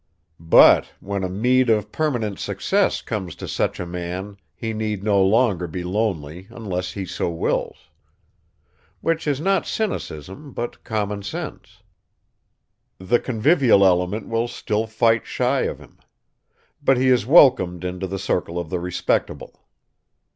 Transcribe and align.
But 0.49 0.93
when 0.99 1.23
a 1.23 1.29
meed 1.29 1.69
of 1.69 1.91
permanent 1.91 2.39
success 2.39 3.03
comes 3.03 3.35
to 3.35 3.47
such 3.47 3.79
a 3.79 3.85
man 3.85 4.37
he 4.55 4.73
need 4.73 5.03
no 5.03 5.23
longer 5.23 5.67
be 5.67 5.83
lonely 5.83 6.47
unless 6.49 6.93
he 6.93 7.05
so 7.05 7.29
wills. 7.29 7.91
Which 9.01 9.27
is 9.27 9.39
not 9.39 9.67
cynicism, 9.67 10.53
but 10.53 10.83
common 10.83 11.21
sense. 11.21 11.83
The 12.97 13.19
convivial 13.19 13.85
element 13.85 14.27
will 14.27 14.47
still 14.47 14.87
fight 14.87 15.27
shy 15.27 15.65
of 15.65 15.77
him. 15.77 15.99
But 16.83 16.97
he 16.97 17.09
is 17.09 17.27
welcomed 17.27 17.83
into 17.85 18.07
the 18.07 18.17
circle 18.17 18.57
of 18.57 18.71
the 18.71 18.79
respectable. 18.79 19.65